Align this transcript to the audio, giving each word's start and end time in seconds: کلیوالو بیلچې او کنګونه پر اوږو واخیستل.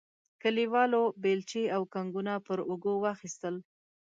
کلیوالو 0.41 1.03
بیلچې 1.23 1.63
او 1.75 1.81
کنګونه 1.93 2.33
پر 2.45 2.59
اوږو 2.69 2.93
واخیستل. 3.03 3.55